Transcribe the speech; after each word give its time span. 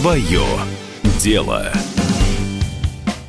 Свое 0.00 0.46
дело. 1.18 1.70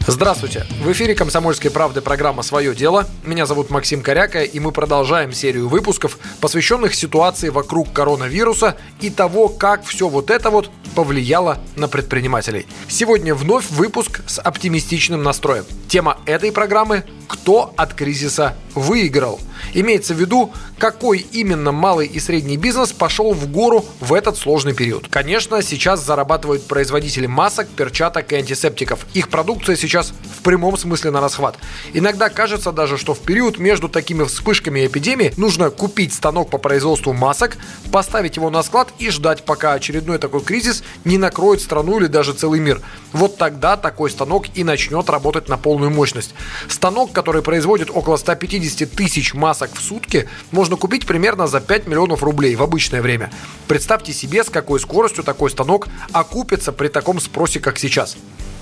Здравствуйте! 0.07 0.65
В 0.81 0.89
эфире 0.93 1.15
«Комсомольской 1.15 1.69
правды» 1.69 1.99
программа 1.99 2.43
«Свое 2.43 2.73
дело». 2.73 3.07
Меня 3.25 3.45
зовут 3.45 3.69
Максим 3.69 4.01
Коряка, 4.01 4.41
и 4.43 4.57
мы 4.61 4.71
продолжаем 4.71 5.33
серию 5.33 5.67
выпусков, 5.67 6.17
посвященных 6.39 6.95
ситуации 6.95 7.49
вокруг 7.49 7.91
коронавируса 7.91 8.77
и 9.01 9.09
того, 9.09 9.49
как 9.49 9.83
все 9.83 10.07
вот 10.07 10.31
это 10.31 10.49
вот 10.49 10.71
повлияло 10.95 11.57
на 11.75 11.89
предпринимателей. 11.89 12.65
Сегодня 12.87 13.35
вновь 13.35 13.69
выпуск 13.69 14.21
с 14.25 14.39
оптимистичным 14.39 15.21
настроем. 15.21 15.65
Тема 15.89 16.19
этой 16.25 16.53
программы 16.53 17.03
«Кто 17.31 17.73
от 17.77 17.93
кризиса 17.93 18.57
выиграл?». 18.75 19.39
Имеется 19.73 20.13
в 20.13 20.19
виду, 20.19 20.51
какой 20.77 21.19
именно 21.19 21.71
малый 21.71 22.07
и 22.07 22.19
средний 22.19 22.57
бизнес 22.57 22.91
пошел 22.91 23.33
в 23.33 23.49
гору 23.49 23.85
в 23.99 24.13
этот 24.13 24.37
сложный 24.37 24.73
период. 24.73 25.07
Конечно, 25.09 25.61
сейчас 25.61 26.03
зарабатывают 26.03 26.67
производители 26.67 27.27
масок, 27.27 27.69
перчаток 27.69 28.31
и 28.31 28.35
антисептиков. 28.35 29.05
Их 29.13 29.29
продукция 29.29 29.75
сейчас 29.75 30.13
в 30.39 30.41
прямом 30.41 30.77
смысле 30.77 31.11
на 31.11 31.21
расхват. 31.21 31.57
Иногда 31.93 32.29
кажется 32.29 32.71
даже, 32.71 32.97
что 32.97 33.13
в 33.13 33.19
период 33.19 33.59
между 33.59 33.87
такими 33.87 34.23
вспышками 34.23 34.85
эпидемии 34.85 35.33
нужно 35.37 35.69
купить 35.69 36.13
станок 36.13 36.49
по 36.49 36.57
производству 36.57 37.13
масок, 37.13 37.57
поставить 37.91 38.35
его 38.35 38.49
на 38.49 38.63
склад 38.63 38.89
и 38.97 39.09
ждать, 39.09 39.45
пока 39.45 39.73
очередной 39.73 40.17
такой 40.17 40.41
кризис 40.41 40.83
не 41.05 41.17
накроет 41.17 41.61
страну 41.61 41.99
или 41.99 42.07
даже 42.07 42.33
целый 42.33 42.59
мир. 42.59 42.81
Вот 43.13 43.37
тогда 43.37 43.77
такой 43.77 44.09
станок 44.09 44.45
и 44.55 44.63
начнет 44.63 45.09
работать 45.09 45.47
на 45.47 45.57
полную 45.57 45.91
мощность. 45.91 46.33
Станок, 46.67 47.11
который 47.21 47.43
производит 47.43 47.91
около 47.93 48.17
150 48.17 48.89
тысяч 48.89 49.35
масок 49.35 49.75
в 49.75 49.79
сутки, 49.79 50.27
можно 50.49 50.75
купить 50.75 51.05
примерно 51.05 51.45
за 51.45 51.61
5 51.61 51.85
миллионов 51.85 52.23
рублей 52.23 52.55
в 52.55 52.63
обычное 52.63 52.99
время. 52.99 53.31
Представьте 53.67 54.11
себе, 54.11 54.43
с 54.43 54.49
какой 54.49 54.79
скоростью 54.79 55.23
такой 55.23 55.51
станок 55.51 55.87
окупится 56.13 56.71
при 56.71 56.87
таком 56.87 57.19
спросе, 57.19 57.59
как 57.59 57.77
сейчас. 57.77 58.17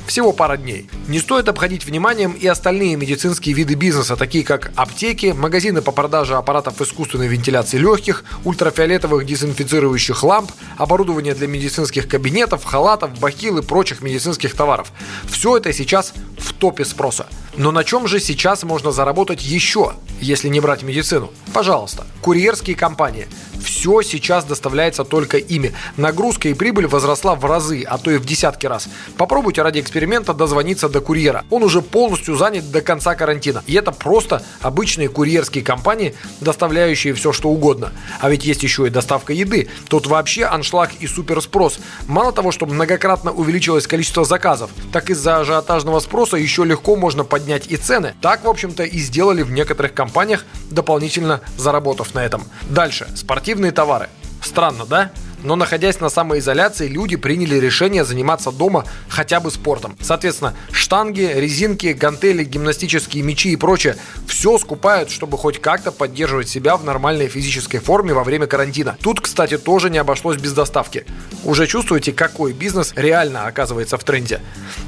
Всего 0.10 0.32
пара 0.32 0.58
дней. 0.58 0.90
Не 1.08 1.20
стоит 1.20 1.50
обходить 1.50 1.86
вниманием 1.86 2.32
и 2.32 2.48
остальные 2.48 2.96
медицинские 2.96 3.54
виды 3.54 3.76
бизнеса, 3.76 4.16
такие 4.16 4.44
как 4.44 4.72
аптеки, 4.76 5.36
магазины 5.38 5.84
по 5.84 5.92
продаже 5.92 6.36
аппаратов 6.36 6.82
искусственной 6.82 7.28
вентиляции 7.28 7.78
легких, 7.78 8.24
ультрафиолетовых 8.44 9.24
дезинфицирующих 9.24 10.24
ламп, 10.24 10.52
оборудование 10.78 11.36
для 11.36 11.46
медицинских 11.46 12.08
кабинетов, 12.08 12.64
халатов, 12.64 13.20
бахил 13.20 13.60
и 13.60 13.62
прочих 13.62 14.02
медицинских 14.02 14.56
товаров. 14.56 14.92
Все 15.30 15.58
это 15.58 15.72
сейчас 15.74 16.14
в 16.40 16.54
топе 16.54 16.86
спроса. 16.86 17.28
Но 17.56 17.70
на 17.70 17.84
чем 17.84 18.08
же 18.08 18.20
сейчас 18.20 18.64
можно 18.64 18.92
заработать 18.92 19.44
еще, 19.44 19.94
если 20.20 20.48
не 20.48 20.60
брать 20.60 20.82
медицину? 20.82 21.30
Пожалуйста, 21.54 22.08
курьерские 22.24 22.76
компании– 22.76 23.28
все 23.70 24.02
сейчас 24.02 24.46
доставляется 24.46 25.04
только 25.04 25.38
ими. 25.38 25.74
Нагрузка 25.96 26.50
и 26.50 26.54
прибыль 26.54 26.88
возросла 26.88 27.36
в 27.36 27.46
разы, 27.46 27.84
а 27.84 27.98
то 27.98 28.10
и 28.10 28.18
в 28.18 28.26
десятки 28.26 28.66
раз. 28.66 28.90
Попробуйте 29.16 29.62
ради 29.62 29.80
эксперимента 29.80 30.34
дозвониться 30.34 30.90
до 30.90 31.02
курьера. 31.02 31.46
Он 31.52 31.64
уже 31.64 31.82
полностью 31.82 32.36
занят 32.36 32.72
до 32.72 32.82
конца 32.82 33.14
карантина. 33.14 33.64
И 33.68 33.76
это 33.76 33.92
просто 33.92 34.42
обычные 34.62 35.08
курьерские 35.08 35.64
компании, 35.64 36.16
доставляющие 36.42 37.14
все 37.14 37.32
что 37.32 37.50
угодно. 37.50 37.92
А 38.20 38.30
ведь 38.30 38.44
есть 38.44 38.64
еще 38.64 38.88
и 38.88 38.90
доставка 38.90 39.34
еды. 39.34 39.70
Тут 39.88 40.08
вообще 40.08 40.46
аншлаг 40.46 40.92
и 41.00 41.08
супер 41.08 41.40
спрос. 41.42 41.80
Мало 42.08 42.32
того, 42.32 42.52
что 42.52 42.66
многократно 42.66 43.32
увеличилось 43.32 43.86
количество 43.86 44.26
заказов, 44.26 44.72
так 44.92 45.12
из-за 45.12 45.38
ажиотажного 45.38 46.00
спроса 46.00 46.38
еще 46.38 46.66
легко 46.66 46.96
можно 46.96 47.24
поднять 47.24 47.68
и 47.68 47.78
цены. 47.78 48.16
Так, 48.22 48.44
в 48.44 48.50
общем-то, 48.50 48.84
и 48.84 48.98
сделали 48.98 49.44
в 49.44 49.52
некоторых 49.52 49.94
компаниях, 49.94 50.44
дополнительно 50.72 51.42
заработав 51.56 52.16
на 52.16 52.26
этом. 52.26 52.44
Дальше. 52.70 53.08
Спортивные 53.16 53.59
спортивные 53.60 53.72
товары. 53.72 54.10
Странно, 54.42 54.86
да? 54.86 55.12
Но 55.44 55.56
находясь 55.56 56.00
на 56.00 56.10
самоизоляции, 56.10 56.88
люди 56.88 57.18
приняли 57.18 57.56
решение 57.56 58.06
заниматься 58.06 58.52
дома 58.52 58.86
хотя 59.10 59.40
бы 59.40 59.52
спортом. 59.52 59.98
Соответственно, 60.02 60.54
штанги, 60.72 61.30
резинки, 61.34 61.88
гантели, 61.88 62.44
гимнастические 62.44 63.24
мячи 63.24 63.52
и 63.52 63.56
прочее 63.58 63.96
все 64.28 64.58
скупают, 64.58 65.10
чтобы 65.10 65.38
хоть 65.38 65.60
как-то 65.60 65.92
поддерживать 65.92 66.50
себя 66.50 66.78
в 66.78 66.84
нормальной 66.84 67.28
физической 67.28 67.80
форме 67.80 68.14
во 68.14 68.24
время 68.24 68.48
карантина. 68.48 68.98
Тут, 69.02 69.22
кстати, 69.22 69.58
тоже 69.58 69.90
не 69.90 69.98
обошлось 69.98 70.38
без 70.38 70.54
доставки. 70.54 71.06
Уже 71.44 71.68
чувствуете, 71.68 72.12
какой 72.12 72.54
бизнес 72.54 72.94
реально 72.96 73.48
оказывается 73.48 73.98
в 73.98 74.04
тренде. 74.04 74.40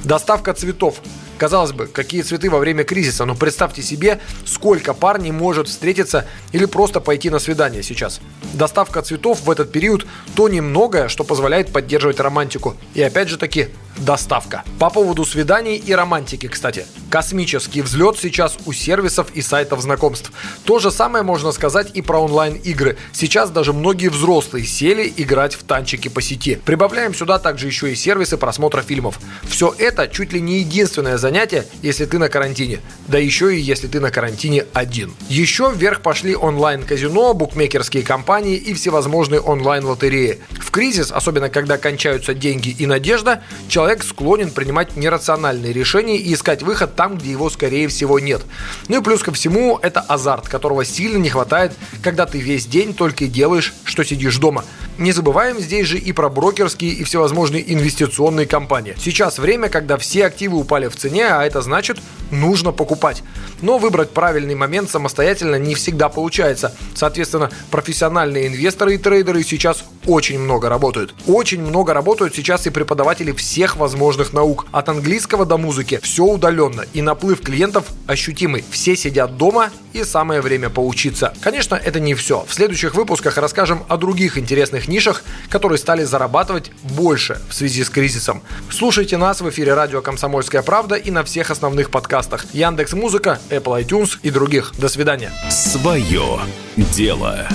Доставка 0.03 0.53
цветов. 0.53 1.01
Казалось 1.41 1.71
бы, 1.71 1.87
какие 1.87 2.21
цветы 2.21 2.51
во 2.51 2.59
время 2.59 2.83
кризиса, 2.83 3.25
но 3.25 3.33
представьте 3.33 3.81
себе, 3.81 4.19
сколько 4.45 4.93
пар 4.93 5.19
не 5.19 5.31
может 5.31 5.67
встретиться 5.67 6.27
или 6.51 6.65
просто 6.65 6.99
пойти 6.99 7.31
на 7.31 7.39
свидание 7.39 7.81
сейчас. 7.81 8.21
Доставка 8.53 9.01
цветов 9.01 9.41
в 9.41 9.49
этот 9.49 9.71
период 9.71 10.05
то 10.35 10.49
немногое, 10.49 11.07
что 11.07 11.23
позволяет 11.23 11.73
поддерживать 11.73 12.19
романтику. 12.19 12.75
И 12.93 13.01
опять 13.01 13.27
же 13.27 13.39
таки, 13.39 13.69
доставка. 13.97 14.63
По 14.79 14.89
поводу 14.89 15.25
свиданий 15.25 15.77
и 15.77 15.93
романтики, 15.93 16.47
кстати. 16.47 16.85
Космический 17.09 17.81
взлет 17.81 18.17
сейчас 18.17 18.57
у 18.65 18.73
сервисов 18.73 19.27
и 19.33 19.41
сайтов 19.41 19.81
знакомств. 19.81 20.31
То 20.65 20.79
же 20.79 20.91
самое 20.91 21.23
можно 21.23 21.51
сказать 21.51 21.91
и 21.93 22.01
про 22.01 22.19
онлайн-игры. 22.19 22.97
Сейчас 23.13 23.49
даже 23.49 23.73
многие 23.73 24.07
взрослые 24.07 24.65
сели 24.65 25.11
играть 25.17 25.53
в 25.55 25.63
танчики 25.63 26.07
по 26.07 26.21
сети. 26.21 26.59
Прибавляем 26.65 27.13
сюда 27.13 27.37
также 27.37 27.67
еще 27.67 27.91
и 27.91 27.95
сервисы 27.95 28.37
просмотра 28.37 28.81
фильмов. 28.81 29.19
Все 29.43 29.73
это 29.77 30.07
чуть 30.07 30.33
ли 30.33 30.41
не 30.41 30.59
единственное 30.59 31.17
занятие, 31.17 31.65
если 31.81 32.05
ты 32.05 32.17
на 32.17 32.29
карантине. 32.29 32.79
Да 33.07 33.17
еще 33.17 33.55
и 33.55 33.59
если 33.59 33.87
ты 33.87 33.99
на 33.99 34.11
карантине 34.11 34.65
один. 34.73 35.13
Еще 35.29 35.71
вверх 35.75 36.01
пошли 36.01 36.35
онлайн-казино, 36.35 37.33
букмекерские 37.33 38.03
компании 38.03 38.55
и 38.55 38.73
всевозможные 38.73 39.41
онлайн-лотереи. 39.41 40.39
В 40.59 40.71
кризис, 40.71 41.11
особенно 41.11 41.49
когда 41.49 41.77
кончаются 41.77 42.33
деньги 42.33 42.69
и 42.69 42.85
надежда, 42.85 43.43
человек 43.67 43.80
человек 43.81 44.03
склонен 44.03 44.51
принимать 44.51 44.95
нерациональные 44.95 45.73
решения 45.73 46.15
и 46.15 46.35
искать 46.35 46.61
выход 46.61 46.95
там, 46.95 47.17
где 47.17 47.31
его, 47.31 47.49
скорее 47.49 47.87
всего, 47.87 48.19
нет. 48.19 48.43
Ну 48.89 49.01
и 49.01 49.03
плюс 49.03 49.23
ко 49.23 49.31
всему, 49.31 49.79
это 49.81 50.01
азарт, 50.01 50.47
которого 50.47 50.85
сильно 50.85 51.17
не 51.17 51.29
хватает, 51.29 51.71
когда 52.03 52.27
ты 52.27 52.37
весь 52.37 52.67
день 52.67 52.93
только 52.93 53.23
и 53.23 53.27
делаешь, 53.27 53.73
что 53.83 54.03
сидишь 54.03 54.37
дома. 54.37 54.63
Не 54.99 55.13
забываем 55.13 55.59
здесь 55.59 55.87
же 55.87 55.97
и 55.97 56.11
про 56.11 56.29
брокерские 56.29 56.91
и 56.91 57.03
всевозможные 57.03 57.73
инвестиционные 57.73 58.45
компании. 58.45 58.95
Сейчас 58.99 59.39
время, 59.39 59.67
когда 59.67 59.97
все 59.97 60.27
активы 60.27 60.59
упали 60.59 60.87
в 60.87 60.95
цене, 60.95 61.25
а 61.29 61.43
это 61.43 61.63
значит, 61.63 61.97
нужно 62.29 62.71
покупать. 62.71 63.23
Но 63.63 63.79
выбрать 63.79 64.11
правильный 64.11 64.53
момент 64.53 64.91
самостоятельно 64.91 65.55
не 65.55 65.73
всегда 65.73 66.07
получается. 66.07 66.75
Соответственно, 66.93 67.49
профессиональные 67.71 68.45
инвесторы 68.45 68.93
и 68.93 68.97
трейдеры 68.99 69.43
сейчас 69.43 69.83
очень 70.05 70.39
много 70.39 70.69
работают. 70.69 71.13
Очень 71.27 71.61
много 71.61 71.93
работают 71.93 72.35
сейчас 72.35 72.67
и 72.67 72.69
преподаватели 72.69 73.31
всех 73.31 73.75
возможных 73.75 74.33
наук. 74.33 74.65
От 74.71 74.89
английского 74.89 75.45
до 75.45 75.57
музыки. 75.57 75.99
Все 76.01 76.23
удаленно. 76.23 76.85
И 76.93 77.01
наплыв 77.01 77.41
клиентов 77.41 77.85
ощутимый. 78.07 78.63
Все 78.69 78.95
сидят 78.95 79.37
дома 79.37 79.69
и 79.93 80.03
самое 80.03 80.41
время 80.41 80.69
поучиться. 80.69 81.33
Конечно, 81.41 81.75
это 81.75 81.99
не 81.99 82.15
все. 82.15 82.45
В 82.47 82.53
следующих 82.53 82.95
выпусках 82.95 83.37
расскажем 83.37 83.83
о 83.87 83.97
других 83.97 84.37
интересных 84.37 84.87
нишах, 84.87 85.23
которые 85.49 85.77
стали 85.77 86.03
зарабатывать 86.03 86.71
больше 86.83 87.41
в 87.49 87.53
связи 87.53 87.83
с 87.83 87.89
кризисом. 87.89 88.41
Слушайте 88.69 89.17
нас 89.17 89.41
в 89.41 89.49
эфире 89.49 89.73
радио 89.73 90.01
«Комсомольская 90.01 90.61
правда» 90.61 90.95
и 90.95 91.11
на 91.11 91.23
всех 91.23 91.51
основных 91.51 91.91
подкастах 91.91 92.45
Яндекс 92.53 92.93
Музыка, 92.93 93.39
Apple 93.49 93.85
iTunes 93.85 94.17
и 94.23 94.29
других. 94.29 94.71
До 94.77 94.89
свидания. 94.89 95.31
Свое 95.49 96.39
дело. 96.75 97.47